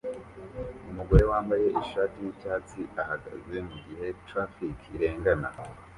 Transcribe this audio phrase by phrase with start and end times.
[0.91, 5.49] Umugore wambaye ishati yicyatsi ahagaze mugihe traffic irengana